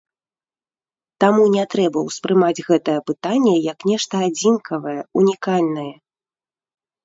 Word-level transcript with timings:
Таму 1.23 1.43
не 1.55 1.65
трэба 1.73 1.99
ўспрымаць 2.07 2.63
гэтае 2.71 2.97
апытанне, 3.03 3.55
як 3.71 3.77
нешта 3.93 4.15
адзінкавае, 4.31 4.99
унікальнае. 5.25 5.91